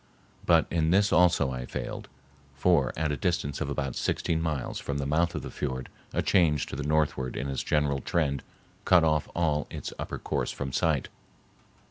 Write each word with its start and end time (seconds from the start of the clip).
But 0.47 0.65
in 0.71 0.89
this 0.89 1.13
also 1.13 1.51
I 1.51 1.67
failed; 1.67 2.09
for 2.55 2.91
at 2.97 3.11
a 3.11 3.15
distance 3.15 3.61
of 3.61 3.69
about 3.69 3.95
sixteen 3.95 4.41
miles 4.41 4.79
from 4.79 4.97
the 4.97 5.05
mouth 5.05 5.35
of 5.35 5.43
the 5.43 5.51
fiord 5.51 5.89
a 6.11 6.23
change 6.23 6.65
to 6.65 6.75
the 6.75 6.81
northward 6.81 7.37
in 7.37 7.47
its 7.47 7.61
general 7.61 7.99
trend 7.99 8.41
cut 8.83 9.03
off 9.03 9.29
all 9.35 9.67
its 9.69 9.93
upper 9.99 10.17
course 10.17 10.49
from 10.49 10.73
sight. 10.73 11.09